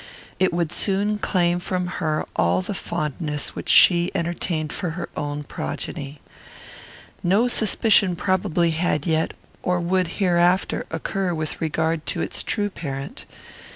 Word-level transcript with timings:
It 0.39 0.51
would 0.51 0.71
soon 0.71 1.19
claim 1.19 1.59
from 1.59 1.85
her 1.85 2.25
all 2.35 2.63
the 2.63 2.73
fondness 2.73 3.49
which 3.53 3.69
she 3.69 4.09
entertained 4.15 4.73
for 4.73 4.97
her 4.97 5.09
own 5.15 5.43
progeny. 5.43 6.19
No 7.21 7.47
suspicion 7.47 8.15
probably 8.15 8.71
had 8.71 9.05
yet, 9.05 9.35
or 9.61 9.79
would 9.79 10.07
hereafter, 10.17 10.87
occur 10.89 11.35
with 11.35 11.61
regard 11.61 12.07
to 12.07 12.21
its 12.23 12.41
true 12.41 12.71
parent. 12.71 13.27